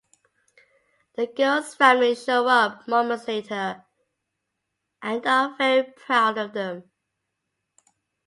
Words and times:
The 1.15 1.27
girls' 1.27 1.75
families 1.75 2.23
show 2.23 2.47
up 2.47 2.87
moments 2.87 3.27
later 3.27 3.85
and 4.99 5.27
are 5.27 5.55
very 5.59 5.91
proud 5.93 6.39
of 6.39 6.53
them. 6.53 6.89